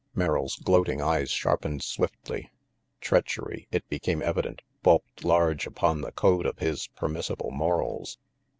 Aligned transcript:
Merrill's 0.15 0.55
gloating 0.55 0.99
eyes 0.99 1.29
sharpened 1.29 1.83
swiftly. 1.83 2.49
Treach 3.01 3.37
ery, 3.39 3.67
it 3.69 3.87
became 3.87 4.23
evident, 4.23 4.63
bulked 4.81 5.23
large 5.23 5.67
upon 5.67 6.01
the 6.01 6.11
code 6.11 6.47
of 6.47 6.57
his 6.57 6.87
permissible 6.95 7.51
morals. 7.51 8.17